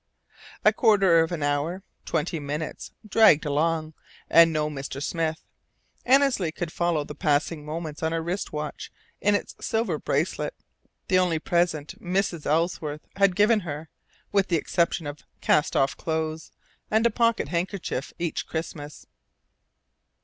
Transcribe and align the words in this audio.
A 0.65 0.73
quarter 0.73 1.19
of 1.19 1.31
an 1.31 1.43
hour, 1.43 1.83
twenty 2.05 2.39
minutes, 2.39 2.89
dragged 3.07 3.45
along, 3.45 3.93
and 4.31 4.51
no 4.51 4.67
Mr. 4.67 4.99
Smith. 4.99 5.43
Annesley 6.05 6.51
could 6.51 6.73
follow 6.73 7.03
the 7.03 7.13
passing 7.13 7.63
moments 7.63 8.01
on 8.01 8.11
her 8.11 8.23
wrist 8.23 8.51
watch 8.51 8.91
in 9.21 9.35
its 9.35 9.53
silver 9.63 9.99
bracelet, 9.99 10.55
the 11.07 11.19
only 11.19 11.37
present 11.37 12.01
Mrs. 12.01 12.47
Ellsworth 12.47 13.05
had 13.17 13.29
ever 13.29 13.35
given 13.35 13.59
her, 13.59 13.89
with 14.31 14.47
the 14.47 14.55
exception 14.57 15.05
of 15.05 15.21
cast 15.39 15.75
off 15.75 15.95
clothes, 15.95 16.51
and 16.89 17.05
a 17.05 17.11
pocket 17.11 17.49
handkerchief 17.49 18.11
each 18.17 18.47
Christmas. 18.47 19.05